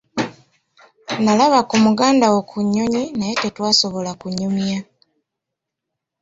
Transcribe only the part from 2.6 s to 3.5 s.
nnyonyi naye